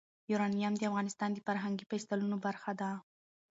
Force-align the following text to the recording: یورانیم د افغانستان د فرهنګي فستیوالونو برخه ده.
یورانیم 0.31 0.73
د 0.77 0.81
افغانستان 0.89 1.29
د 1.33 1.37
فرهنګي 1.47 1.85
فستیوالونو 1.89 2.37
برخه 2.45 2.71
ده. 2.81 2.89